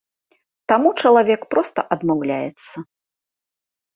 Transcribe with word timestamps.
Таму 0.71 0.89
чалавек 1.01 1.41
проста 1.51 1.79
адмаўляецца. 1.95 2.75